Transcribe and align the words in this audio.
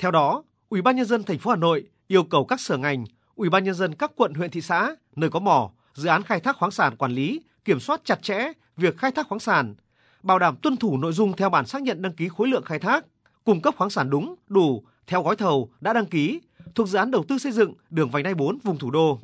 Theo 0.00 0.10
đó, 0.10 0.42
Ủy 0.68 0.82
ban 0.82 0.96
nhân 0.96 1.06
dân 1.06 1.22
thành 1.22 1.38
phố 1.38 1.50
Hà 1.50 1.56
Nội 1.56 1.84
yêu 2.08 2.24
cầu 2.24 2.44
các 2.44 2.60
sở 2.60 2.76
ngành, 2.76 3.04
Ủy 3.34 3.50
ban 3.50 3.64
nhân 3.64 3.74
dân 3.74 3.94
các 3.94 4.12
quận 4.16 4.34
huyện 4.34 4.50
thị 4.50 4.60
xã 4.60 4.96
nơi 5.16 5.30
có 5.30 5.40
mỏ, 5.40 5.70
dự 5.94 6.08
án 6.08 6.22
khai 6.22 6.40
thác 6.40 6.56
khoáng 6.56 6.70
sản 6.70 6.96
quản 6.96 7.12
lý, 7.12 7.40
kiểm 7.64 7.80
soát 7.80 8.00
chặt 8.04 8.22
chẽ 8.22 8.52
việc 8.76 8.98
khai 8.98 9.12
thác 9.12 9.28
khoáng 9.28 9.40
sản, 9.40 9.74
bảo 10.22 10.38
đảm 10.38 10.56
tuân 10.56 10.76
thủ 10.76 10.96
nội 10.96 11.12
dung 11.12 11.36
theo 11.36 11.50
bản 11.50 11.66
xác 11.66 11.82
nhận 11.82 12.02
đăng 12.02 12.12
ký 12.12 12.28
khối 12.28 12.48
lượng 12.48 12.64
khai 12.64 12.78
thác, 12.78 13.04
cung 13.44 13.60
cấp 13.60 13.74
khoáng 13.76 13.90
sản 13.90 14.10
đúng, 14.10 14.34
đủ 14.48 14.84
theo 15.06 15.22
gói 15.22 15.36
thầu 15.36 15.70
đã 15.80 15.92
đăng 15.92 16.06
ký 16.06 16.40
thuộc 16.74 16.88
dự 16.88 16.98
án 16.98 17.10
đầu 17.10 17.24
tư 17.28 17.38
xây 17.38 17.52
dựng 17.52 17.74
đường 17.90 18.10
vành 18.10 18.22
đai 18.22 18.34
4 18.34 18.58
vùng 18.62 18.78
thủ 18.78 18.90
đô. 18.90 19.20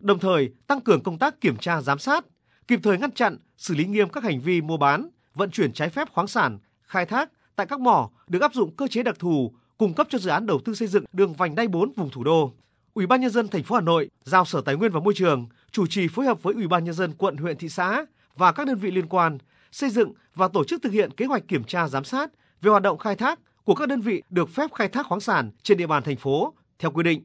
Đồng 0.00 0.18
thời, 0.18 0.52
tăng 0.66 0.80
cường 0.80 1.02
công 1.02 1.18
tác 1.18 1.40
kiểm 1.40 1.56
tra 1.56 1.80
giám 1.80 1.98
sát, 1.98 2.24
kịp 2.68 2.80
thời 2.82 2.98
ngăn 2.98 3.12
chặn, 3.12 3.36
xử 3.56 3.74
lý 3.74 3.84
nghiêm 3.84 4.08
các 4.08 4.24
hành 4.24 4.40
vi 4.40 4.60
mua 4.60 4.76
bán, 4.76 5.08
vận 5.34 5.50
chuyển 5.50 5.72
trái 5.72 5.88
phép 5.88 6.12
khoáng 6.12 6.26
sản, 6.26 6.58
khai 6.82 7.06
thác 7.06 7.30
tại 7.56 7.66
các 7.66 7.80
mỏ 7.80 8.10
được 8.28 8.42
áp 8.42 8.54
dụng 8.54 8.76
cơ 8.76 8.86
chế 8.86 9.02
đặc 9.02 9.18
thù 9.18 9.52
cung 9.78 9.94
cấp 9.94 10.06
cho 10.10 10.18
dự 10.18 10.30
án 10.30 10.46
đầu 10.46 10.60
tư 10.64 10.74
xây 10.74 10.88
dựng 10.88 11.04
đường 11.12 11.34
vành 11.34 11.54
đai 11.54 11.68
4 11.68 11.92
vùng 11.96 12.10
thủ 12.10 12.24
đô. 12.24 12.52
Ủy 12.94 13.06
ban 13.06 13.20
nhân 13.20 13.30
dân 13.30 13.48
thành 13.48 13.62
phố 13.62 13.74
Hà 13.74 13.80
Nội 13.80 14.10
giao 14.24 14.44
Sở 14.44 14.60
Tài 14.60 14.76
nguyên 14.76 14.92
và 14.92 15.00
Môi 15.00 15.14
trường 15.14 15.46
chủ 15.70 15.86
trì 15.86 16.08
phối 16.08 16.26
hợp 16.26 16.42
với 16.42 16.54
Ủy 16.54 16.66
ban 16.66 16.84
nhân 16.84 16.94
dân 16.94 17.12
quận, 17.18 17.36
huyện, 17.36 17.56
thị 17.56 17.68
xã 17.68 18.04
và 18.36 18.52
các 18.52 18.66
đơn 18.66 18.78
vị 18.78 18.90
liên 18.90 19.06
quan 19.08 19.38
xây 19.72 19.90
dựng 19.90 20.12
và 20.34 20.48
tổ 20.48 20.64
chức 20.64 20.82
thực 20.82 20.92
hiện 20.92 21.10
kế 21.10 21.26
hoạch 21.26 21.48
kiểm 21.48 21.64
tra 21.64 21.88
giám 21.88 22.04
sát 22.04 22.30
về 22.62 22.70
hoạt 22.70 22.82
động 22.82 22.98
khai 22.98 23.16
thác 23.16 23.40
của 23.64 23.74
các 23.74 23.88
đơn 23.88 24.00
vị 24.00 24.22
được 24.30 24.48
phép 24.48 24.72
khai 24.74 24.88
thác 24.88 25.06
khoáng 25.06 25.20
sản 25.20 25.50
trên 25.62 25.78
địa 25.78 25.86
bàn 25.86 26.02
thành 26.02 26.16
phố 26.16 26.54
theo 26.78 26.90
quy 26.90 27.02
định. 27.02 27.22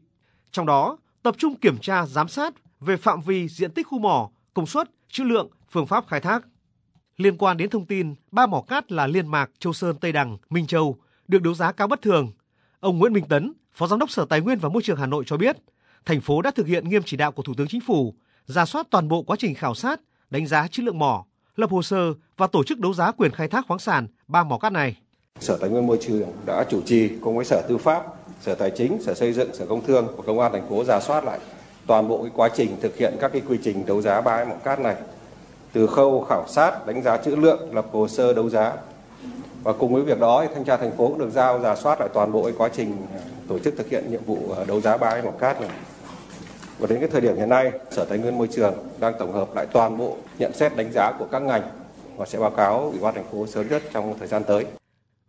Trong 0.51 0.65
đó, 0.65 0.97
tập 1.23 1.35
trung 1.37 1.55
kiểm 1.55 1.77
tra 1.77 2.05
giám 2.05 2.27
sát 2.27 2.53
về 2.79 2.97
phạm 2.97 3.21
vi 3.21 3.47
diện 3.47 3.71
tích 3.71 3.87
khu 3.87 3.99
mỏ, 3.99 4.29
công 4.53 4.65
suất, 4.65 4.91
trữ 5.09 5.23
lượng, 5.23 5.49
phương 5.69 5.87
pháp 5.87 6.07
khai 6.07 6.19
thác. 6.19 6.45
Liên 7.17 7.37
quan 7.37 7.57
đến 7.57 7.69
thông 7.69 7.85
tin 7.85 8.15
ba 8.31 8.45
mỏ 8.45 8.61
cát 8.61 8.91
là 8.91 9.07
Liên 9.07 9.27
Mạc, 9.27 9.51
Châu 9.59 9.73
Sơn, 9.73 9.95
Tây 10.01 10.11
Đằng, 10.11 10.37
Minh 10.49 10.67
Châu 10.67 10.97
được 11.27 11.41
đấu 11.41 11.53
giá 11.53 11.71
cao 11.71 11.87
bất 11.87 12.01
thường, 12.01 12.31
ông 12.83 12.97
Nguyễn 12.99 13.13
Minh 13.13 13.25
Tấn, 13.29 13.53
Phó 13.73 13.87
Giám 13.87 13.99
đốc 13.99 14.11
Sở 14.11 14.25
Tài 14.25 14.41
nguyên 14.41 14.59
và 14.59 14.69
Môi 14.69 14.81
trường 14.83 14.97
Hà 14.97 15.05
Nội 15.05 15.23
cho 15.27 15.37
biết, 15.37 15.57
thành 16.05 16.21
phố 16.21 16.41
đã 16.41 16.51
thực 16.51 16.67
hiện 16.67 16.89
nghiêm 16.89 17.01
chỉ 17.05 17.17
đạo 17.17 17.31
của 17.31 17.43
Thủ 17.43 17.53
tướng 17.57 17.67
Chính 17.67 17.81
phủ, 17.81 18.13
ra 18.45 18.65
soát 18.65 18.87
toàn 18.89 19.07
bộ 19.07 19.21
quá 19.23 19.35
trình 19.39 19.55
khảo 19.55 19.75
sát, 19.75 20.01
đánh 20.29 20.47
giá 20.47 20.67
chất 20.67 20.85
lượng 20.85 20.99
mỏ, 20.99 21.25
lập 21.55 21.69
hồ 21.69 21.81
sơ 21.81 22.13
và 22.37 22.47
tổ 22.47 22.63
chức 22.63 22.79
đấu 22.79 22.93
giá 22.93 23.11
quyền 23.11 23.31
khai 23.31 23.47
thác 23.47 23.65
khoáng 23.67 23.79
sản 23.79 24.07
ba 24.27 24.43
mỏ 24.43 24.57
cát 24.57 24.71
này. 24.71 24.95
Sở 25.39 25.57
Tài 25.57 25.69
nguyên 25.69 25.87
Môi 25.87 25.97
trường 26.01 26.29
đã 26.45 26.65
chủ 26.69 26.81
trì 26.81 27.09
cùng 27.21 27.35
với 27.35 27.45
Sở 27.45 27.61
Tư 27.69 27.77
pháp, 27.77 28.03
Sở 28.41 28.55
Tài 28.55 28.71
chính, 28.71 29.01
Sở 29.01 29.13
Xây 29.13 29.33
dựng, 29.33 29.53
Sở 29.53 29.65
Công 29.65 29.85
Thương 29.85 30.07
và 30.17 30.23
Công 30.27 30.39
an 30.39 30.51
thành 30.51 30.69
phố 30.69 30.83
ra 30.83 30.99
soát 30.99 31.23
lại 31.23 31.39
toàn 31.87 32.07
bộ 32.07 32.21
cái 32.23 32.31
quá 32.35 32.49
trình 32.55 32.75
thực 32.81 32.97
hiện 32.97 33.13
các 33.19 33.31
cái 33.31 33.41
quy 33.47 33.57
trình 33.63 33.85
đấu 33.85 34.01
giá 34.01 34.21
ba 34.21 34.45
mỏ 34.45 34.55
cát 34.63 34.79
này 34.79 34.95
từ 35.73 35.87
khâu 35.87 36.25
khảo 36.29 36.45
sát, 36.47 36.87
đánh 36.87 37.01
giá 37.03 37.17
chữ 37.17 37.35
lượng, 37.35 37.75
lập 37.75 37.85
hồ 37.91 38.07
sơ 38.07 38.33
đấu 38.33 38.49
giá. 38.49 38.73
Và 39.63 39.73
cùng 39.73 39.93
với 39.93 40.03
việc 40.03 40.19
đó, 40.19 40.45
thanh 40.53 40.63
tra 40.63 40.77
thành 40.77 40.97
phố 40.97 41.07
cũng 41.07 41.19
được 41.19 41.29
giao 41.29 41.59
giả 41.59 41.75
soát 41.75 41.99
lại 41.99 42.09
toàn 42.13 42.31
bộ 42.31 42.43
cái 42.43 42.53
quá 42.57 42.69
trình 42.75 42.95
tổ 43.47 43.59
chức 43.59 43.77
thực 43.77 43.89
hiện 43.89 44.11
nhiệm 44.11 44.23
vụ 44.25 44.51
ờ, 44.55 44.65
đấu 44.65 44.81
giá 44.81 44.97
bãi 44.97 45.21
mỏ 45.21 45.31
cát 45.31 45.61
này. 45.61 45.69
Và 46.79 46.87
đến 46.87 46.99
cái 46.99 47.09
thời 47.09 47.21
điểm 47.21 47.35
hiện 47.35 47.49
nay, 47.49 47.71
Sở 47.91 48.05
Tài 48.05 48.17
nguyên 48.17 48.37
Môi 48.37 48.47
trường 48.47 48.73
đang 48.99 49.13
tổng 49.19 49.31
hợp 49.31 49.55
lại 49.55 49.65
toàn 49.73 49.97
bộ 49.97 50.17
nhận 50.39 50.53
xét 50.53 50.75
đánh 50.75 50.91
giá 50.93 51.11
của 51.19 51.27
các 51.31 51.41
ngành 51.41 51.61
và 52.17 52.25
sẽ 52.25 52.39
báo 52.39 52.51
cáo 52.51 52.79
Ủy 52.79 52.99
ban 52.99 53.15
thành 53.15 53.31
phố 53.31 53.47
sớm 53.47 53.67
nhất 53.67 53.83
trong 53.93 54.15
thời 54.19 54.27
gian 54.27 54.43
tới. 54.47 54.65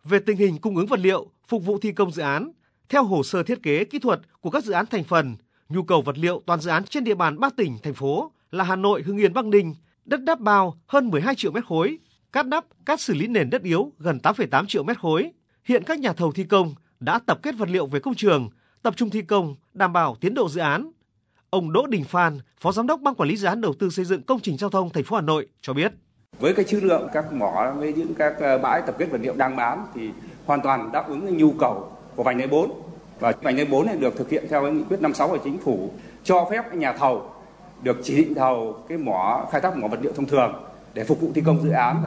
Về 0.03 0.19
tình 0.19 0.37
hình 0.37 0.57
cung 0.57 0.77
ứng 0.77 0.85
vật 0.85 0.99
liệu 0.99 1.25
phục 1.47 1.65
vụ 1.65 1.79
thi 1.81 1.91
công 1.91 2.11
dự 2.11 2.21
án, 2.21 2.51
theo 2.89 3.03
hồ 3.03 3.23
sơ 3.23 3.43
thiết 3.43 3.63
kế 3.63 3.83
kỹ 3.83 3.99
thuật 3.99 4.19
của 4.41 4.49
các 4.49 4.63
dự 4.63 4.73
án 4.73 4.85
thành 4.85 5.03
phần, 5.03 5.35
nhu 5.69 5.83
cầu 5.83 6.01
vật 6.01 6.17
liệu 6.17 6.41
toàn 6.45 6.59
dự 6.59 6.69
án 6.69 6.83
trên 6.83 7.03
địa 7.03 7.15
bàn 7.15 7.39
ba 7.39 7.49
tỉnh 7.57 7.77
thành 7.83 7.93
phố 7.93 8.31
là 8.51 8.63
Hà 8.63 8.75
Nội, 8.75 9.01
Hưng 9.01 9.17
Yên, 9.17 9.33
Bắc 9.33 9.45
Ninh, 9.45 9.75
đất 10.05 10.23
đắp 10.23 10.39
bao 10.39 10.77
hơn 10.87 11.09
12 11.09 11.35
triệu 11.35 11.51
mét 11.51 11.65
khối, 11.65 11.97
cát 12.35 12.47
đắp, 12.47 12.65
cát 12.85 13.01
xử 13.01 13.13
lý 13.13 13.27
nền 13.27 13.49
đất 13.49 13.63
yếu 13.63 13.91
gần 13.99 14.19
8,8 14.23 14.65
triệu 14.65 14.83
mét 14.83 14.99
khối. 14.99 15.31
Hiện 15.63 15.83
các 15.83 15.99
nhà 15.99 16.13
thầu 16.13 16.31
thi 16.31 16.43
công 16.43 16.75
đã 16.99 17.19
tập 17.25 17.39
kết 17.43 17.55
vật 17.57 17.69
liệu 17.69 17.85
về 17.85 17.99
công 17.99 18.15
trường, 18.15 18.49
tập 18.81 18.93
trung 18.97 19.09
thi 19.09 19.21
công, 19.21 19.55
đảm 19.73 19.93
bảo 19.93 20.15
tiến 20.21 20.33
độ 20.33 20.49
dự 20.49 20.61
án. 20.61 20.91
Ông 21.49 21.73
Đỗ 21.73 21.87
Đình 21.87 22.03
Phan, 22.03 22.39
Phó 22.59 22.71
Giám 22.71 22.87
đốc 22.87 23.01
Ban 23.01 23.15
Quản 23.15 23.29
lý 23.29 23.37
dự 23.37 23.47
án 23.47 23.61
đầu 23.61 23.73
tư 23.79 23.89
xây 23.89 24.05
dựng 24.05 24.23
công 24.23 24.39
trình 24.39 24.57
giao 24.57 24.69
thông 24.69 24.89
thành 24.89 25.03
phố 25.03 25.15
Hà 25.15 25.21
Nội 25.21 25.47
cho 25.61 25.73
biết. 25.73 25.91
Với 26.39 26.53
cái 26.53 26.65
chữ 26.65 26.79
lượng 26.79 27.09
các 27.13 27.33
mỏ 27.33 27.73
với 27.77 27.93
những 27.93 28.13
các 28.13 28.35
ờ, 28.39 28.57
bãi 28.57 28.81
tập 28.81 28.95
kết 28.99 29.05
vật 29.05 29.21
liệu 29.21 29.33
đang 29.35 29.55
bán 29.55 29.85
thì 29.93 30.09
hoàn 30.45 30.61
toàn 30.61 30.91
đáp 30.91 31.07
ứng 31.07 31.37
nhu 31.37 31.51
cầu 31.51 31.91
của 32.15 32.23
vành 32.23 32.37
đai 32.37 32.47
4 32.47 32.71
và 33.19 33.33
vành 33.41 33.55
đai 33.55 33.65
4 33.65 33.85
này 33.85 33.97
được 33.97 34.17
thực 34.17 34.29
hiện 34.29 34.45
theo 34.49 34.71
nghị 34.71 34.83
quyết 34.83 35.01
56 35.01 35.29
của 35.29 35.39
chính 35.43 35.57
phủ 35.57 35.91
cho 36.23 36.47
phép 36.51 36.73
nhà 36.73 36.93
thầu 36.93 37.31
được 37.81 37.97
chỉ 38.03 38.17
định 38.17 38.35
thầu 38.35 38.83
cái 38.89 38.97
mỏ 38.97 39.47
khai 39.51 39.61
thác 39.61 39.77
mỏ 39.77 39.87
vật 39.87 39.99
liệu 40.01 40.13
thông 40.13 40.25
thường 40.25 40.53
để 40.93 41.03
phục 41.03 41.21
vụ 41.21 41.31
thi 41.35 41.41
công 41.45 41.63
dự 41.63 41.69
án 41.69 42.03